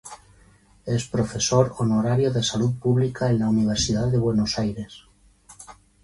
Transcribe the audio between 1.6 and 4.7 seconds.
honorario de Salud Pública en la Universidad de Buenos